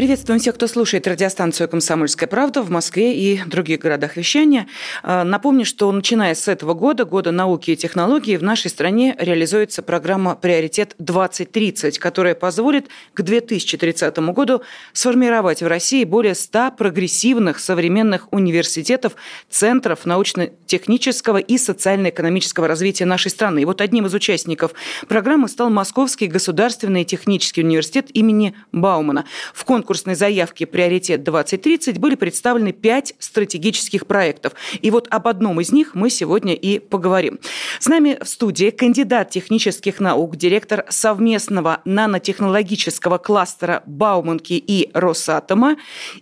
[0.00, 4.66] Приветствуем всех, кто слушает радиостанцию «Комсомольская правда» в Москве и других городах вещания.
[5.02, 9.82] А, напомню, что начиная с этого года, года науки и технологий, в нашей стране реализуется
[9.82, 14.62] программа «Приоритет 2030», которая позволит к 2030 году
[14.94, 19.16] сформировать в России более 100 прогрессивных современных университетов,
[19.50, 23.60] центров научно-технического и социально-экономического развития нашей страны.
[23.60, 24.72] И вот одним из участников
[25.08, 29.26] программы стал Московский государственный технический университет имени Баумана.
[29.52, 34.52] В конкурсе конкурсной заявке «Приоритет 2030» были представлены пять стратегических проектов.
[34.80, 37.40] И вот об одном из них мы сегодня и поговорим.
[37.80, 45.76] С нами в студии кандидат технических наук, директор совместного нанотехнологического кластера Бауманки и Росатома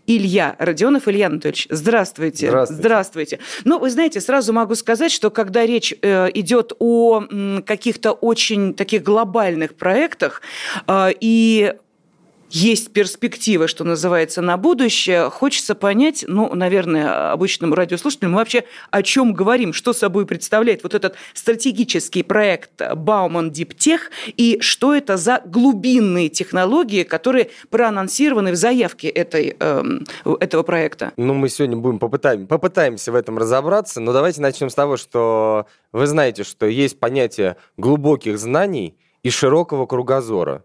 [0.07, 1.07] Илья Родионов.
[1.07, 2.47] Илья Анатольевич, здравствуйте.
[2.47, 2.81] Здравствуйте.
[2.81, 3.39] Здравствуйте.
[3.65, 7.23] Ну, вы знаете, сразу могу сказать, что когда речь э, идет о
[7.67, 10.41] каких-то очень таких глобальных проектах
[10.87, 11.75] э, и
[12.51, 19.03] есть перспективы, что называется, на будущее, хочется понять, ну, наверное, обычным радиослушателям, мы вообще о
[19.03, 25.43] чем говорим, что собой представляет вот этот стратегический проект Бауман Диптех и что это за
[25.45, 29.83] глубинные технологии, которые проанонсированы в заявке этой, э,
[30.41, 31.13] этого проекта.
[31.17, 35.67] Ну, мы сегодня будем попытаем, попытаемся в этом разобраться, но давайте начнем с того, что
[35.93, 40.65] вы знаете, что есть понятие глубоких знаний и широкого кругозора.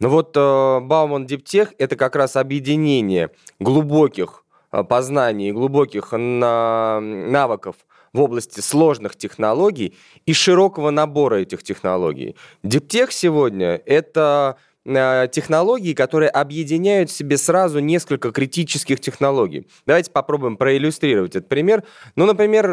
[0.00, 3.30] Ну вот э, Бауман Диптех– это как раз объединение
[3.60, 7.76] глубоких э, познаний, глубоких навыков
[8.12, 12.36] в области сложных технологий и широкого набора этих технологий.
[12.62, 19.66] Диптех сегодня– это э, технологии, которые объединяют в себе сразу несколько критических технологий.
[19.86, 21.84] Давайте попробуем проиллюстрировать этот пример.
[22.16, 22.68] Ну, например,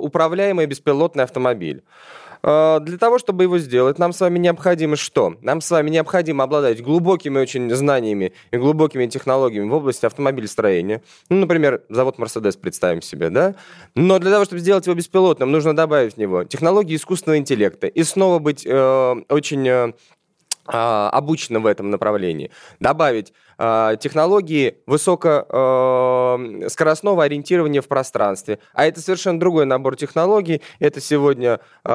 [0.00, 1.84] управляемый беспилотный автомобиль.
[2.46, 5.34] А, для того, чтобы его сделать, нам с вами необходимо что?
[5.40, 11.02] Нам с вами необходимо обладать глубокими очень знаниями и глубокими технологиями в области автомобилестроения.
[11.30, 13.54] Ну, например, завод Mercedes представим себе, да?
[13.94, 18.02] Но для того, чтобы сделать его беспилотным, нужно добавить в него технологии искусственного интеллекта и
[18.02, 19.92] снова быть э, очень э,
[20.66, 22.50] а, обученным в этом направлении.
[22.80, 28.58] Добавить э, технологии высокоскоростного э, ориентирования в пространстве.
[28.72, 30.62] А это совершенно другой набор технологий.
[30.78, 31.90] Это сегодня э,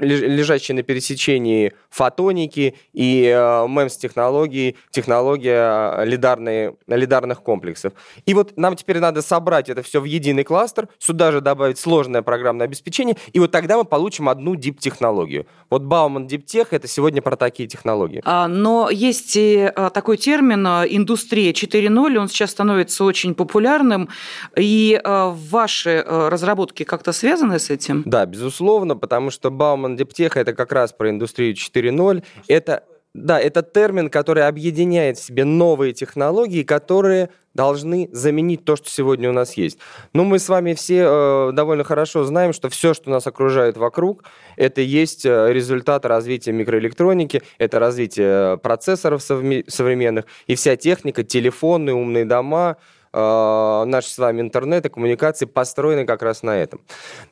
[0.00, 7.92] лежащие на пересечении фотоники и э, MEMS-технологии, технология лидарные, лидарных комплексов.
[8.24, 12.22] И вот нам теперь надо собрать это все в единый кластер, сюда же добавить сложное
[12.22, 15.46] программное обеспечение, и вот тогда мы получим одну дип-технологию.
[15.70, 18.22] Вот Bauman Deep Tech— это сегодня про такие технологии.
[18.24, 24.08] А, но есть и такой такой термин а, «индустрия 4.0», он сейчас становится очень популярным,
[24.56, 28.04] и а, ваши а, разработки как-то связаны с этим?
[28.06, 32.84] Да, безусловно, потому что Бауман Дептеха– это как раз про индустрию 4.0, это
[33.16, 39.30] да, это термин, который объединяет в себе новые технологии, которые должны заменить то, что сегодня
[39.30, 39.78] у нас есть.
[40.12, 44.24] Но мы с вами все э, довольно хорошо знаем, что все, что нас окружает вокруг,
[44.56, 52.26] это есть э, результат развития микроэлектроники, это развитие процессоров современных, и вся техника, телефоны, умные
[52.26, 52.76] дома,
[53.14, 56.82] э, наш с вами интернет и коммуникации построены как раз на этом.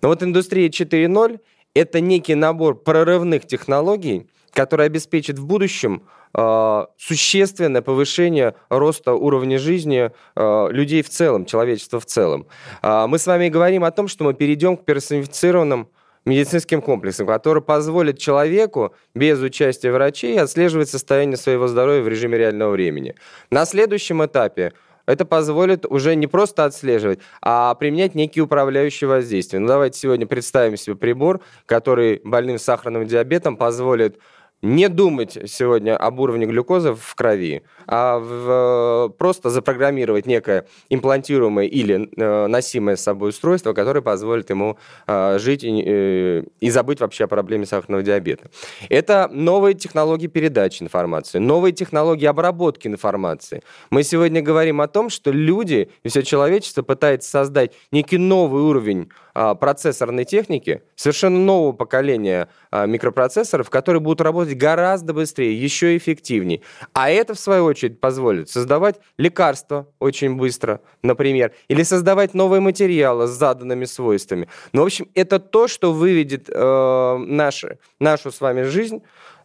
[0.00, 1.40] Но вот индустрия 4.0–
[1.74, 10.10] это некий набор прорывных технологий, который обеспечит в будущем э, существенное повышение роста уровня жизни
[10.36, 12.46] э, людей в целом, человечества в целом.
[12.82, 15.88] Э, мы с вами говорим о том, что мы перейдем к персонифицированным
[16.24, 22.70] медицинским комплексом, который позволит человеку без участия врачей отслеживать состояние своего здоровья в режиме реального
[22.70, 23.14] времени.
[23.50, 24.72] На следующем этапе
[25.06, 29.58] это позволит уже не просто отслеживать, а применять некие управляющие воздействия.
[29.58, 34.18] Ну, давайте сегодня представим себе прибор, который больным сахарным диабетом позволит
[34.64, 42.08] не думать сегодня об уровне глюкозы в крови, а в, просто запрограммировать некое имплантируемое или
[42.16, 47.24] э, носимое с собой устройство, которое позволит ему э, жить и, э, и забыть вообще
[47.24, 48.50] о проблеме сахарного диабета.
[48.88, 53.62] Это новые технологии передачи информации, новые технологии обработки информации.
[53.90, 59.10] Мы сегодня говорим о том, что люди и все человечество пытается создать некий новый уровень
[59.36, 66.62] а, процессорной техники, совершенно нового поколения а, микропроцессоров, которые будут работать гораздо быстрее, еще эффективнее.
[66.92, 73.26] А это, в свою очередь, позволит создавать лекарства очень быстро, например, или создавать новые материалы
[73.26, 74.48] с заданными свойствами.
[74.72, 79.02] Ну, в общем, это то, что выведет э, наши, нашу с вами жизнь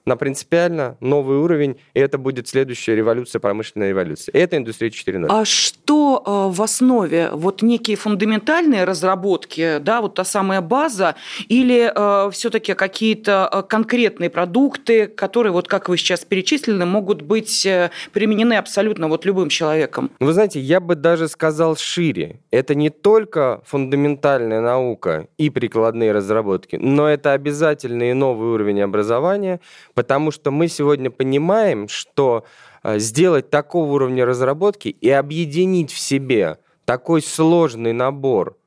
[0.09, 4.33] на принципиально новый уровень, и это будет следующая революция, промышленная революция.
[4.33, 5.27] Это индустрия 4.0.
[5.29, 7.29] А что э, в основе?
[7.31, 11.15] Вот некие фундаментальные разработки, да, вот та самая база,
[11.47, 17.65] или э, все-таки какие-то э, конкретные продукты, которые, вот как вы сейчас перечислили, могут быть
[17.67, 20.09] э, применены абсолютно вот любым человеком?
[20.19, 22.39] Вы знаете, я бы даже сказал шире.
[22.49, 29.59] Это не только фундаментальная наука и прикладные разработки, но это обязательный новый уровень образования,
[29.99, 32.45] потому что мы сегодня понимаем, что
[32.83, 38.57] э, сделать такого уровня разработки и объединить в себе такой сложный набор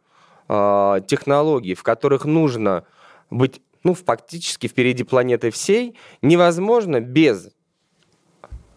[0.50, 2.84] э, технологий, в которых нужно
[3.30, 7.48] быть ну, фактически впереди планеты всей, невозможно без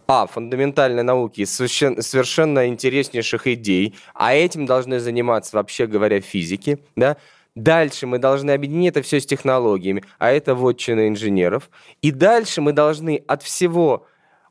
[0.08, 7.18] а, фундаментальной науки, совершенно, интереснейших идей, а этим должны заниматься, вообще говоря, физики, да,
[7.56, 11.70] Дальше мы должны объединить это все с технологиями, а это вотчина инженеров.
[12.02, 14.06] И дальше мы должны от всего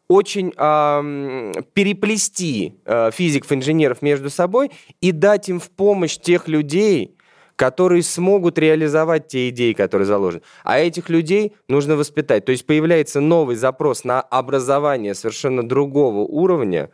[0.08, 4.72] очень э, переплести э, физиков, инженеров между собой
[5.02, 7.16] и дать им в помощь тех людей,
[7.56, 10.42] которые смогут реализовать те идеи, которые заложены.
[10.64, 12.46] А этих людей нужно воспитать.
[12.46, 16.90] То есть появляется новый запрос на образование совершенно другого уровня,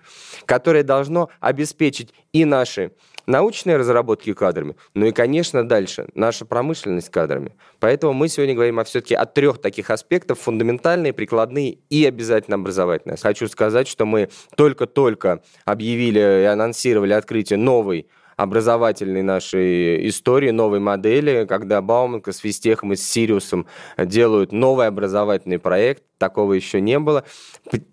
[0.46, 2.92] которое должно обеспечить и наши
[3.26, 7.56] научные разработки кадрами, ну и, конечно, дальше наша промышленность кадрами.
[7.80, 13.18] Поэтому мы сегодня говорим о все-таки о трех таких аспектах, фундаментальные, прикладные и обязательно образовательные.
[13.18, 18.08] Хочу сказать, что мы только-только объявили и анонсировали открытие новой
[18.42, 25.60] образовательной нашей истории, новой модели, когда Бауманка с Фистехом и с Сириусом делают новый образовательный
[25.60, 27.24] проект, такого еще не было.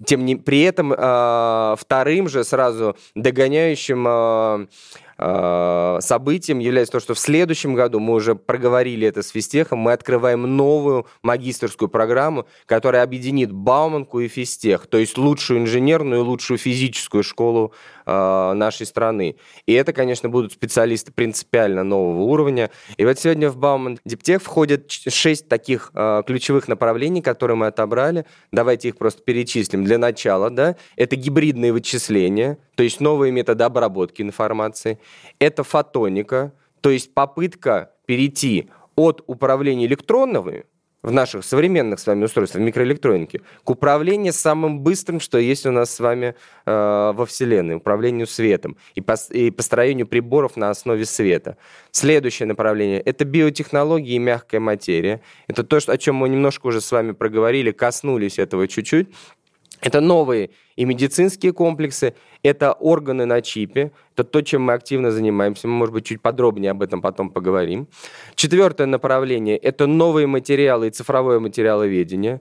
[0.04, 4.66] Тем не при этом э, вторым же сразу догоняющим Э,
[5.20, 10.56] событием является то, что в следующем году, мы уже проговорили это с Фистехом, мы открываем
[10.56, 17.24] новую магистрскую программу, которая объединит Бауманку и Фистех, то есть лучшую инженерную и лучшую физическую
[17.24, 19.36] школу э, нашей страны.
[19.66, 22.70] И это, конечно, будут специалисты принципиально нового уровня.
[22.96, 28.24] И вот сегодня в Бауман Диптех входят шесть таких э, ключевых направлений, которые мы отобрали.
[28.52, 29.84] Давайте их просто перечислим.
[29.84, 34.98] Для начала, да, это гибридные вычисления, то есть новые методы обработки информации.
[35.38, 40.64] Это фотоника, то есть попытка перейти от управления электронными
[41.02, 45.94] в наших современных с вами устройствах микроэлектроники к управлению самым быстрым, что есть у нас
[45.94, 46.34] с вами
[46.66, 51.56] э, во Вселенной, управлению светом и, по, и построению приборов на основе света.
[51.92, 55.20] Следующее направление– это биотехнологии и мягкая материя.
[55.46, 59.08] Это то, что, о чем мы немножко уже с вами проговорили, коснулись этого чуть-чуть.
[59.80, 65.68] Это новые и медицинские комплексы, это органы на чипе, это то, чем мы активно занимаемся.
[65.68, 67.88] Мы, может быть, чуть подробнее об этом потом поговорим.
[68.34, 72.40] Четвертое направление– это новые материалы и цифровое материаловедение.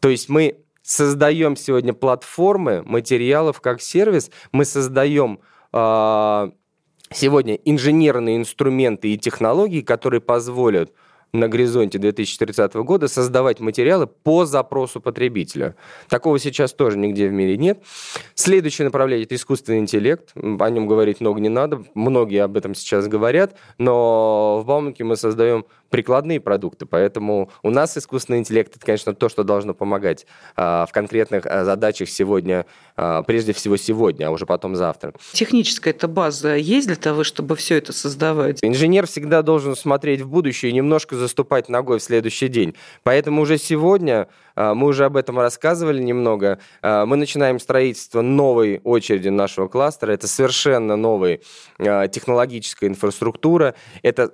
[0.00, 5.40] То есть мы создаем сегодня платформы материалов как сервис, мы создаем
[5.72, 6.50] э,
[7.10, 10.92] сегодня инженерные инструменты и технологии, которые позволят
[11.34, 15.74] на горизонте 2030 года создавать материалы по запросу потребителя.
[16.08, 17.82] Такого сейчас тоже нигде в мире нет.
[18.34, 20.30] Следующее направление– это искусственный интеллект.
[20.36, 21.82] О нем говорить много не надо.
[21.94, 23.56] Многие об этом сейчас говорят.
[23.78, 29.28] Но в Бауманке мы создаем прикладные продукты, поэтому у нас искусственный интеллект это, конечно, то,
[29.28, 30.26] что должно помогать
[30.56, 35.12] а, в конкретных а, задачах сегодня, а, прежде всего сегодня, а уже потом завтра.
[35.32, 38.58] Техническая эта база есть для того, чтобы все это создавать?
[38.62, 42.74] Инженер всегда должен смотреть в будущее и немножко заступать ногой в следующий день.
[43.04, 44.26] Поэтому уже сегодня
[44.56, 46.58] а, мы уже об этом рассказывали немного.
[46.82, 50.10] Мы начинаем строительство новой очереди нашего кластера.
[50.10, 51.38] Это совершенно новая
[51.78, 53.76] технологическая инфраструктура.
[54.02, 54.32] Это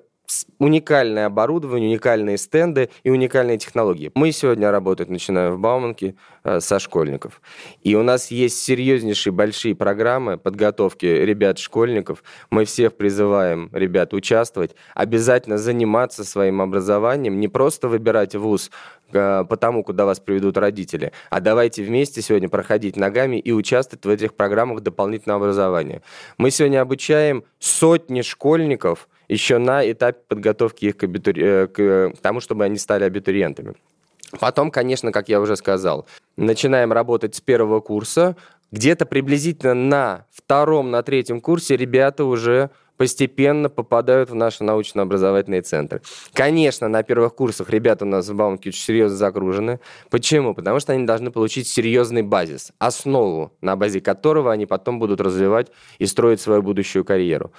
[0.59, 4.11] уникальное оборудование, уникальные стенды и уникальные технологии.
[4.15, 7.41] Мы сегодня работать начинаем в Бауманке э, со школьников.
[7.83, 12.23] И у нас есть серьезнейшие большие программы подготовки ребят-школьников.
[12.51, 18.71] Мы всех призываем ребят участвовать, обязательно заниматься своим образованием, не просто выбирать вуз
[19.13, 24.05] э, по тому, куда вас приведут родители, а давайте вместе сегодня проходить ногами и участвовать
[24.05, 26.03] в этих программах дополнительного образования.
[26.39, 31.43] Мы сегодня обучаем сотни школьников– еще на этапе подготовки их к, абитури...
[31.43, 33.75] Э, к тому, чтобы они стали абитуриентами.
[34.39, 36.07] Потом, конечно, как я уже сказал,
[36.37, 38.37] начинаем работать с первого курса.
[38.71, 46.03] Где-то приблизительно на втором, на третьем курсе ребята уже постепенно попадают в наши научно-образовательные центры.
[46.35, 49.81] Конечно, на первых курсах ребята у нас в Баумке очень серьезно загружены.
[50.11, 50.55] Почему?
[50.55, 55.69] Потому что они должны получить серьезный базис, основу, на базе которого они потом будут развивать
[55.99, 57.53] и строить свою будущую карьеру.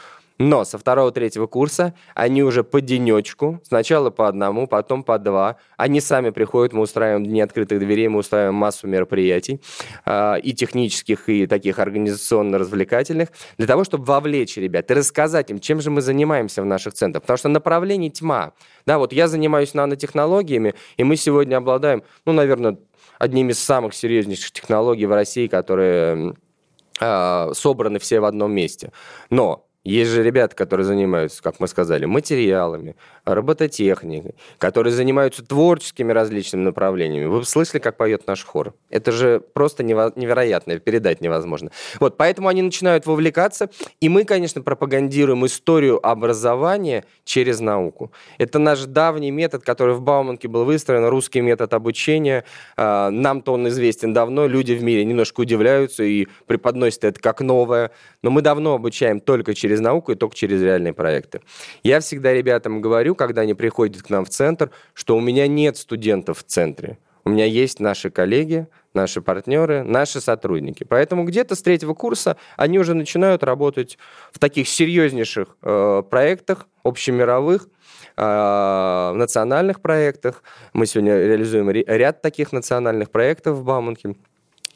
[0.43, 5.57] Но со второго-третьего курса они уже по денечку, сначала по одному, потом по два.
[5.77, 9.61] Они сами приходят, мы устраиваем дни открытых дверей, мы устраиваем массу мероприятий
[10.03, 13.29] э, и технических, и таких организационно-развлекательных,
[13.59, 17.21] для того, чтобы вовлечь ребят и рассказать им, чем же мы занимаемся в наших центрах.
[17.21, 18.53] Потому что направлений тьма.
[18.87, 22.79] Да, вот я занимаюсь нанотехнологиями, и мы сегодня обладаем, ну, наверное,
[23.19, 26.33] одними из самых серьезнейших технологий в России, которые
[26.99, 28.91] э, собраны все в одном месте.
[29.29, 32.95] Но есть же ребята, которые занимаются, как мы сказали, материалами,
[33.25, 37.25] робототехникой, которые занимаются творческими различными направлениями.
[37.25, 38.73] Вы слышали, как поет наш хор?
[38.89, 41.71] Это же просто невероятно, передать невозможно.
[41.99, 43.69] Вот, поэтому они начинают вовлекаться,
[43.99, 48.11] и мы, конечно, пропагандируем историю образования через науку.
[48.37, 52.43] Это наш давний метод, который в Бауманке был выстроен, русский метод обучения.
[52.77, 57.91] А, нам-то он известен давно, люди в мире немножко удивляются и преподносят это как новое,
[58.21, 61.41] но мы давно обучаем только через науку и только через реальные проекты.
[61.83, 65.77] Я всегда ребятам говорю, когда они приходят к нам в центр, что у меня нет
[65.77, 66.97] студентов в центре.
[67.23, 70.83] У меня есть наши коллеги, наши партнеры, наши сотрудники.
[70.83, 73.97] Поэтому где-то с третьего курса они уже начинают работать
[74.31, 77.67] в таких серьезнейших э, проектах, общемировых,
[78.17, 80.43] э, национальных проектах.
[80.73, 84.15] Мы сегодня реализуем ряд таких национальных проектов в Бауманке.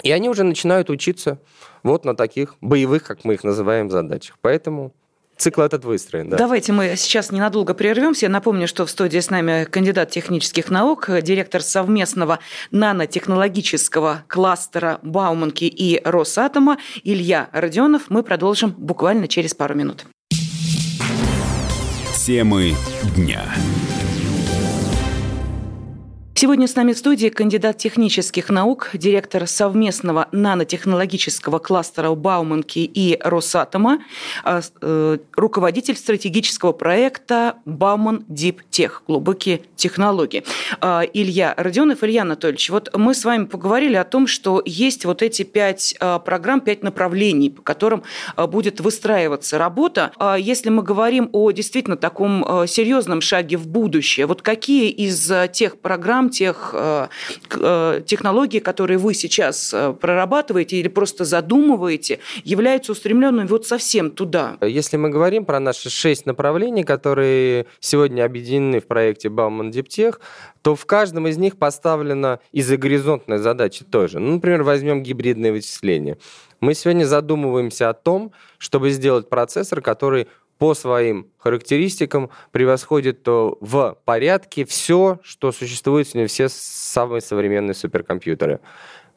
[0.03, 1.39] И они уже начинают учиться
[1.83, 4.37] вот на таких боевых, как мы их называем, задачах.
[4.41, 4.93] Поэтому
[5.37, 6.37] Цикл этот выстроен, да.
[6.37, 8.25] Давайте мы сейчас ненадолго прервемся.
[8.25, 12.39] Я напомню, что в студии с нами кандидат технических наук, директор совместного
[12.71, 18.03] нанотехнологического кластера Бауманки и Росатома Илья Родионов.
[18.09, 20.05] Мы продолжим буквально через пару минут.
[22.25, 22.73] Темы
[23.15, 23.43] дня.
[26.37, 33.99] Сегодня с нами в студии кандидат технических наук, директор совместного нанотехнологического кластера Бауманки и Росатома,
[34.43, 40.43] а, э, руководитель стратегического проекта Бауман Дип Тех, глубокие технологии.
[40.81, 45.21] А, Илья Родионов, Илья Анатольевич, вот мы с вами поговорили о том, что есть вот
[45.21, 48.03] эти пять а, программ, пять направлений, по которым
[48.35, 50.11] будет выстраиваться работа.
[50.37, 56.24] Если мы говорим о действительно таком серьезном шаге в будущее, вот какие из тех программ,
[56.25, 57.07] программ, тех э,
[57.51, 64.57] э, технологий, которые вы сейчас э, прорабатываете или просто задумываете, являются устремленными вот совсем туда?
[64.61, 70.19] Если мы говорим про наши шесть направлений, которые сегодня объединены в проекте Бауман Диптех,
[70.61, 74.19] то в каждом из них поставлена изогоризонтная задача тоже.
[74.19, 76.17] Ну, например, возьмем гибридное вычисление.
[76.59, 84.65] Мы сегодня задумываемся о том, чтобы сделать процессор, который по своим характеристикам превосходит в порядке
[84.65, 88.59] все, что существует сегодня, все самые современные суперкомпьютеры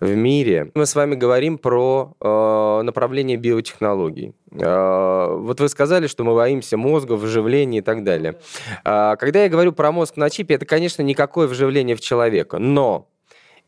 [0.01, 0.71] в мире.
[0.75, 4.35] Мы с вами говорим про э, направление биотехнологий.
[4.53, 8.39] Э, вот вы сказали, что мы боимся мозга, вживления и так далее.
[8.85, 13.09] Э, когда я говорю про мозг на чипе, это, конечно, никакое вживление в человека, но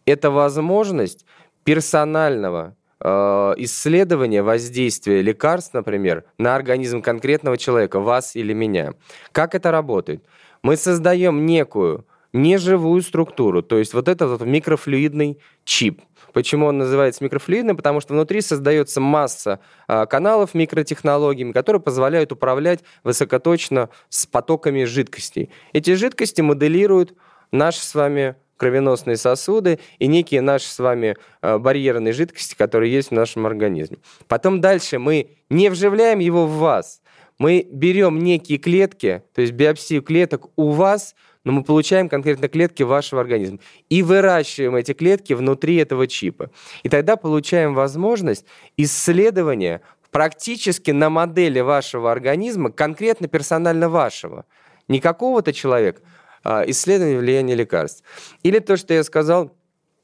[0.06, 1.26] это возможность
[1.64, 8.92] персонального исследование воздействия лекарств, например, на организм конкретного человека, вас или меня.
[9.32, 10.24] Как это работает?
[10.62, 16.00] Мы создаем некую неживую структуру, то есть вот этот вот микрофлюидный чип.
[16.32, 17.76] Почему он называется микрофлюидным?
[17.76, 25.50] Потому что внутри создается масса а, каналов микротехнологиями, которые позволяют управлять высокоточно с потоками жидкостей.
[25.72, 27.14] Эти жидкости моделируют
[27.50, 33.08] наши с вами кровеносные сосуды и некие наши с вами э, барьерные жидкости, которые есть
[33.08, 33.96] в нашем организме.
[34.28, 37.00] Потом дальше мы не вживляем его в вас.
[37.38, 42.82] Мы берем некие клетки, то есть биопсию клеток у вас, но мы получаем конкретно клетки
[42.82, 46.50] вашего организма и выращиваем эти клетки внутри этого чипа.
[46.82, 48.44] И тогда получаем возможность
[48.76, 54.44] исследования практически на модели вашего организма, конкретно персонально вашего.
[54.86, 56.02] Не какого-то человека,
[56.44, 58.04] исследование влияния лекарств.
[58.42, 59.52] Или то, что я сказал,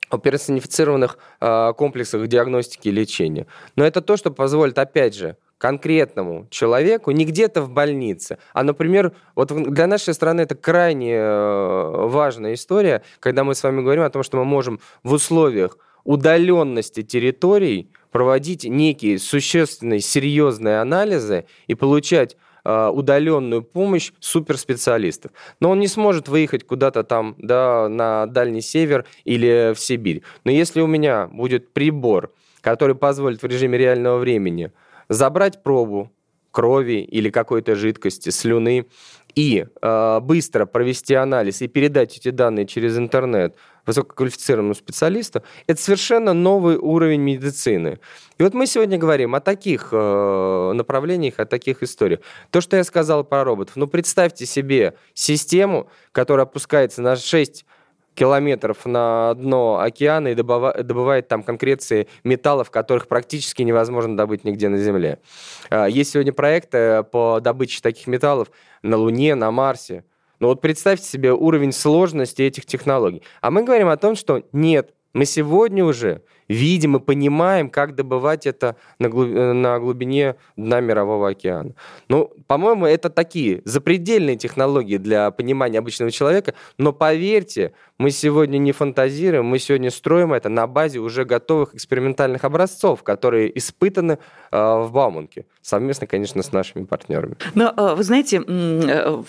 [0.08, 3.46] о персонифицированных а, комплексах диагностики и лечения.
[3.74, 9.12] Но это то, что позволит, опять же, конкретному человеку, не где-то в больнице, а, например,
[9.34, 14.10] вот для нашей страны это крайне э, важная история, когда мы с вами говорим о
[14.10, 22.36] том, что мы можем в условиях удаленности территорий проводить некие существенные, серьезные анализы и получать
[22.66, 25.32] удаленную помощь суперспециалистов.
[25.60, 30.22] Но он не сможет выехать куда-то там, да, на Дальний Север или в Сибирь.
[30.44, 34.72] Но если у меня будет прибор, который позволит в режиме реального времени
[35.08, 36.10] забрать пробу
[36.50, 38.86] крови или какой-то жидкости, слюны,
[39.36, 43.54] и э, быстро провести анализ и передать эти данные через интернет
[43.86, 47.98] высококвалифицированному специалисту, это совершенно новый уровень медицины.
[48.38, 52.20] И вот мы сегодня говорим о таких э, направлениях, о таких историях.
[52.50, 53.76] То, что я сказал про роботов.
[53.76, 57.64] Ну, представьте себе систему, которая опускается на 6
[58.16, 64.78] километров на дно океана и добывает, там конкреции металлов, которых практически невозможно добыть нигде на
[64.78, 65.20] Земле.
[65.70, 68.50] А, есть сегодня проекты по добыче таких металлов
[68.82, 70.02] на Луне, на Марсе.
[70.40, 73.22] Но вот представьте себе уровень сложности этих технологий.
[73.40, 78.46] А мы говорим о том, что нет, мы сегодня уже видим и понимаем, как добывать
[78.46, 79.28] это на, глуб...
[79.28, 81.72] Э, на глубине дна Мирового океана.
[82.08, 88.72] Ну, по-моему, это такие запредельные технологии для понимания обычного человека, но поверьте, мы сегодня не
[88.72, 94.18] фантазируем, мы сегодня строим это на базе уже готовых экспериментальных образцов, которые испытаны
[94.50, 97.36] э, в Бауманке, совместно, конечно, с нашими партнерами.
[97.54, 99.22] Но э, вы знаете, э,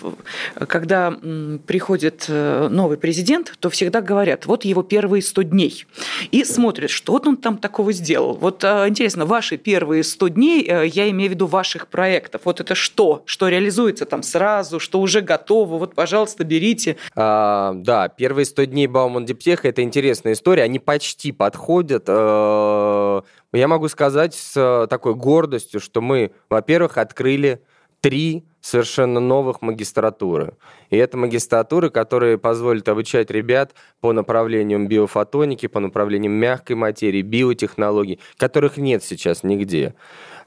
[0.68, 1.18] когда
[1.66, 5.86] приходит новый президент, то всегда говорят, вот его первые 100 дней,
[6.32, 8.34] и смотрят, что что он там такого сделал?
[8.34, 13.24] Вот интересно, ваши первые 100 дней, я имею в виду ваших проектов, вот это что?
[13.26, 15.78] Что реализуется там сразу, что уже готово?
[15.78, 16.98] Вот, пожалуйста, берите.
[17.16, 22.06] А, да, первые 100 дней Бауман Диптеха– это интересная история, они почти подходят.
[22.08, 23.22] Э,
[23.54, 27.62] я могу сказать с такой гордостью, что мы, во-первых, открыли
[28.02, 30.54] три совершенно новых магистратуры.
[30.90, 38.20] И это магистратуры, которые позволят обучать ребят по направлениям биофотоники, по направлениям мягкой материи, биотехнологий,
[38.38, 39.96] которых нет сейчас нигде.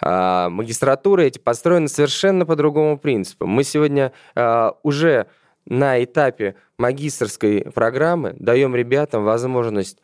[0.01, 3.47] А, магистратуры эти построены совершенно по другому принципу.
[3.47, 5.27] Мы сегодня а, уже
[5.71, 9.99] на этапе магистрской программы даем ребятам возможность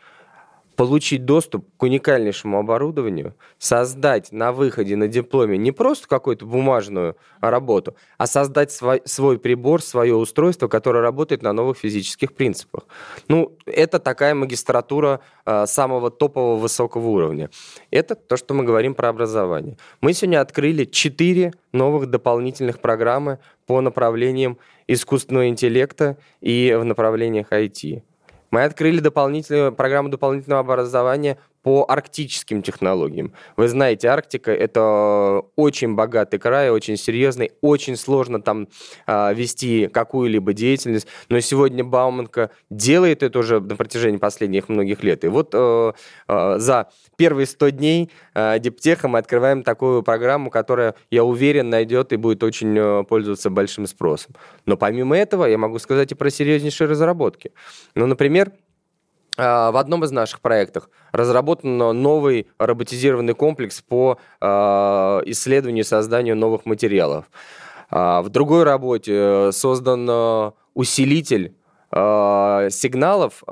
[0.76, 7.96] получить доступ к уникальнейшему оборудованию, создать на выходе на дипломе не просто какую-то бумажную работу,
[8.18, 12.85] а создать свой, свой прибор, свое устройство, которое работает на новых физических принципах.
[13.28, 17.50] Ну, это такая магистратура э, самого топового высокого уровня.
[17.90, 19.78] Это то, что мы говорим про образование.
[20.02, 24.58] Мы сегодня открыли четыре новых дополнительных программы по направлениям
[24.88, 28.02] искусственного интеллекта и в направлениях IT.
[28.50, 33.32] Мы открыли дополнительную программу дополнительного образования по арктическим технологиям.
[33.56, 38.68] Вы знаете, Арктика— это очень богатый край, очень серьезный, очень сложно там
[39.08, 45.24] э, вести какую-либо деятельность, но сегодня Бауманка делает это уже на протяжении последних многих лет.
[45.24, 45.92] И вот э,
[46.29, 52.12] э, за первые 100 дней э, Диптеха мы открываем такую программу, которая, я уверен, найдет
[52.12, 54.37] и будет очень э, пользоваться большим спросом.
[54.66, 57.50] Но помимо этого я могу сказать и про серьезнейшие разработки.
[57.96, 58.52] Ну, например,
[59.37, 66.66] в одном из наших проектов разработан новый роботизированный комплекс по а, исследованию и созданию новых
[66.66, 67.27] материалов.
[67.90, 71.55] А, в другой работе э, создан э, усилитель
[71.92, 73.42] сигналов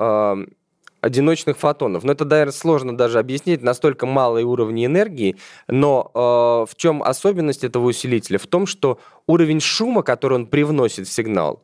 [1.05, 2.03] одиночных фотонов.
[2.03, 5.37] Но это, наверное, сложно даже объяснить, настолько малые уровни энергии.
[5.67, 8.39] Но э, в чем особенность этого усилителя?
[8.39, 11.61] В том, что уровень шума, который он привносит в сигнал,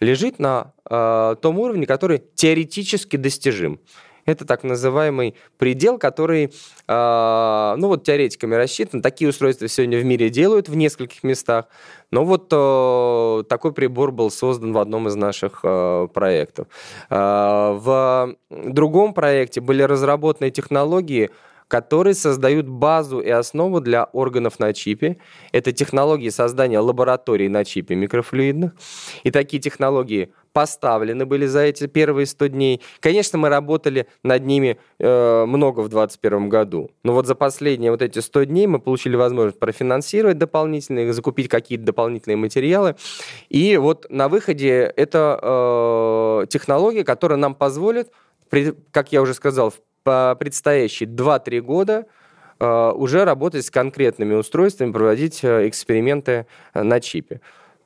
[0.00, 3.80] лежит на э, том уровне, который теоретически достижим.
[4.28, 6.52] Это так называемый предел, который,
[6.86, 9.00] э, ну вот теоретиками рассчитан.
[9.00, 11.64] Такие устройства сегодня в мире делают в нескольких местах.
[12.10, 16.68] Но вот э, такой прибор был создан в одном из наших э, проектов.
[17.08, 21.30] Э, в другом проекте были разработаны технологии,
[21.68, 25.18] которые создают базу и основу для органов на чипе.
[25.52, 28.72] Это технологии создания лабораторий на чипе микрофлюидных.
[29.22, 32.82] И такие технологии поставлены были за эти первые 100 дней.
[33.00, 36.90] Конечно, мы работали над ними э, много в 2021 году.
[37.04, 41.84] Но вот за последние вот эти 100 дней мы получили возможность профинансировать дополнительные, закупить какие-то
[41.84, 42.96] дополнительные материалы.
[43.50, 48.10] И вот на выходе это э, технология, которая нам позволит,
[48.90, 49.74] как я уже сказал, в
[50.08, 52.06] по предстоящие 2-3 года
[52.58, 57.42] э, уже работать с конкретными устройствами, проводить э, эксперименты э, на чипе.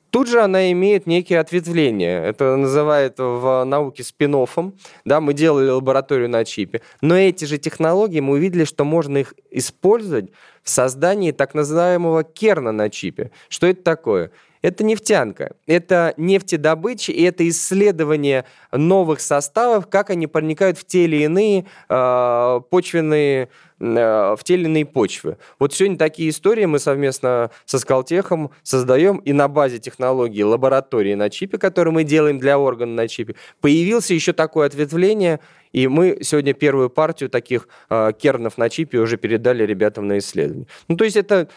[0.09, 2.23] Тут же она имеет некие ответвления.
[2.23, 4.71] Это называют в науке спин -оффом.
[5.03, 6.81] Да, мы делали лабораторию на чипе.
[7.01, 10.31] Но эти же технологии мы увидели, что можно их использовать
[10.63, 13.31] в создании так называемого керна на чипе.
[13.49, 14.31] Что это такое?
[14.63, 21.23] Это нефтянка, это нефтедобыча и это исследование новых составов, как они проникают в те или
[21.23, 23.49] иные э, почвенные
[23.83, 25.37] в те или иные почвы.
[25.59, 31.29] Вот сегодня такие истории мы совместно со Скалтехом создаем, и на базе технологии лаборатории на
[31.29, 35.41] чипе, которую мы делаем для органа на чипе, появился еще такое ответвление,
[35.73, 40.67] и мы сегодня первую партию таких э, кернов на чипе уже передали ребятам на исследование.
[40.87, 41.49] Ну, то есть это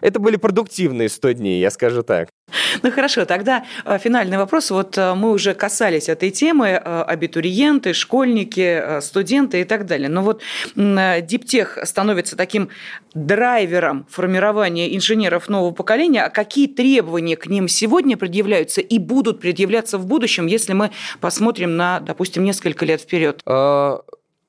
[0.00, 2.28] это были продуктивные 100 дней, я скажу так.
[2.82, 4.70] Ну хорошо, тогда э, финальный вопрос.
[4.70, 10.08] Вот э, мы уже касались этой темы, э, абитуриенты, школьники, студенты и так далее.
[10.08, 10.42] Но вот
[10.74, 12.68] Диптех становится таким
[13.14, 16.24] драйвером формирования инженеров нового поколения.
[16.24, 21.76] А какие требования к ним сегодня предъявляются и будут предъявляться в будущем, если мы посмотрим
[21.76, 23.42] на, допустим, несколько лет вперед?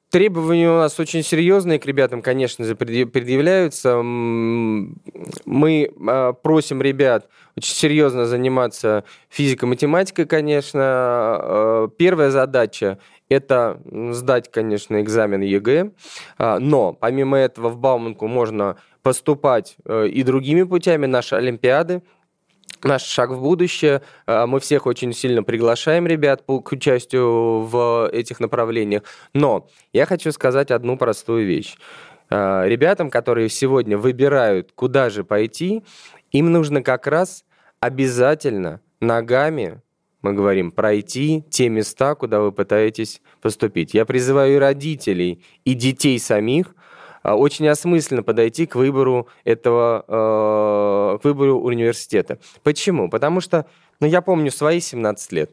[0.09, 4.01] Требования у нас очень серьезные к ребятам, конечно же, предъявляются.
[4.01, 10.81] Мы а, просим ребят очень серьезно заниматься физико-математикой, конечно.
[10.81, 12.97] А, первая задача–
[13.29, 13.79] это
[14.11, 15.91] сдать, конечно, экзамен ЕГЭ.
[16.39, 21.05] А, но помимо этого в Бауманку можно поступать э, и другими путями.
[21.05, 22.01] Наши олимпиады,
[22.83, 24.01] наш шаг в будущее.
[24.25, 29.03] А, мы всех очень сильно приглашаем ребят к участию в этих направлениях.
[29.33, 31.75] Но я хочу сказать одну простую вещь.
[32.29, 35.83] А, ребятам, которые сегодня выбирают, куда же пойти,
[36.31, 37.43] им нужно как раз
[37.79, 39.81] обязательно ногами,
[40.21, 43.93] мы говорим, пройти те места, куда вы пытаетесь поступить.
[43.93, 46.75] Я призываю и родителей, и детей самих
[47.35, 52.39] очень осмысленно подойти к выбору этого, э, к выбору университета.
[52.63, 53.09] Почему?
[53.09, 53.65] Потому что,
[53.99, 55.51] ну, я помню свои 17 лет.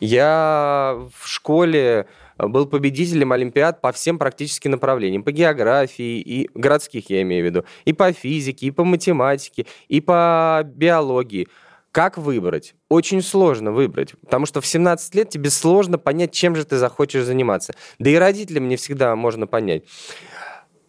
[0.00, 2.06] Я в школе
[2.38, 5.22] был победителем Олимпиад по всем практически направлениям.
[5.22, 10.00] По географии, и городских я имею в виду, и по физике, и по математике, и
[10.00, 11.48] по биологии.
[11.92, 12.74] Как выбрать?
[12.88, 17.24] Очень сложно выбрать, потому что в 17 лет тебе сложно понять, чем же ты захочешь
[17.24, 17.74] заниматься.
[17.98, 19.84] Да и родителям не всегда можно понять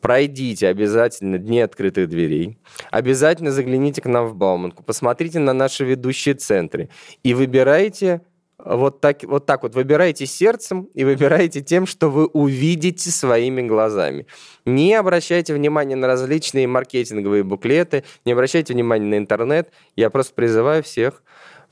[0.03, 2.59] пройдите обязательно Дни открытых дверей,
[2.91, 6.89] обязательно загляните к нам в Бауманку, посмотрите на наши ведущие центры
[7.23, 8.21] и выбирайте
[8.57, 14.27] вот так, вот так вот выбирайте сердцем и выбирайте тем, что вы увидите своими глазами.
[14.65, 19.71] Не обращайте внимания на различные маркетинговые буклеты, не обращайте внимания на интернет.
[19.95, 21.23] Я просто призываю всех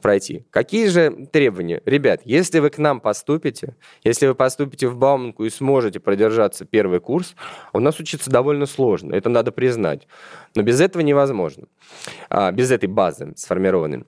[0.02, 0.46] пройти.
[0.50, 1.82] Какие же требования?
[1.86, 7.00] Ребят, если вы к нам поступите, если вы поступите в Бауманку и сможете продержаться первый
[7.00, 7.36] курс,
[7.74, 10.08] у нас учиться довольно сложно, это надо признать.
[10.56, 11.68] Но без этого невозможно,
[12.30, 14.06] а, без этой базы сформированной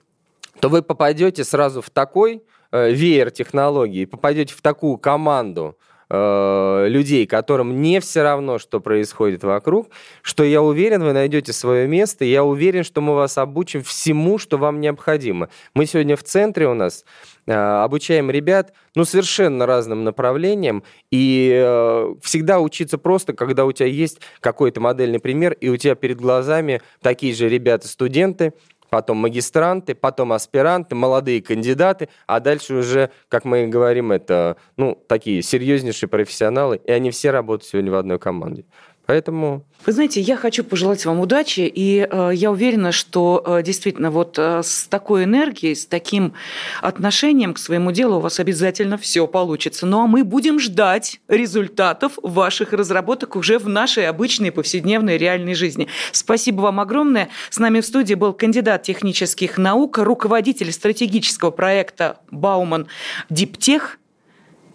[0.60, 5.76] то вы попадете сразу в такой э, веер технологий, попадете в такую команду
[6.10, 9.88] Э, людей, которым не все равно, что происходит вокруг,
[10.20, 14.58] что я уверен, вы найдете свое место, я уверен, что мы вас обучим всему, что
[14.58, 15.48] вам необходимо.
[15.72, 17.06] Мы сегодня в центре у нас
[17.46, 23.88] э, обучаем ребят, ну, совершенно разным направлениям, и э, всегда учиться просто, когда у тебя
[23.88, 28.52] есть какой-то модельный пример, и у тебя перед глазами такие же ребята-студенты,
[28.94, 35.42] потом магистранты, потом аспиранты, молодые кандидаты, а дальше уже, как мы говорим, это ну, такие
[35.42, 38.64] серьезнейшие профессионалы, и они все работают сегодня в одной команде.
[39.06, 39.64] Поэтому...
[39.84, 44.38] Вы знаете, я хочу пожелать вам удачи, и э, я уверена, что э, действительно вот
[44.38, 46.32] э, с такой энергией, с таким
[46.80, 49.84] отношением к своему делу у вас обязательно все получится.
[49.84, 55.88] Ну а мы будем ждать результатов ваших разработок уже в нашей обычной повседневной реальной жизни.
[56.12, 57.28] Спасибо вам огромное.
[57.50, 62.86] С нами в студии был кандидат технических наук, руководитель стратегического проекта «Бауман
[63.28, 63.98] Диптех»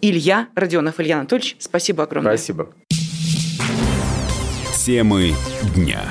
[0.02, 1.00] Илья Родионов.
[1.00, 2.36] Илья Анатольевич, спасибо огромное.
[2.36, 2.70] Спасибо.
[4.90, 5.36] Темы
[5.76, 6.02] дня.